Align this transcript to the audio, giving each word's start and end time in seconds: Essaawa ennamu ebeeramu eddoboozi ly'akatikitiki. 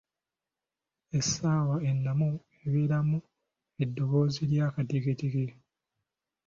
Essaawa 1.17 1.75
ennamu 1.89 2.29
ebeeramu 2.65 3.17
eddoboozi 3.83 4.43
ly'akatikitiki. 4.51 5.45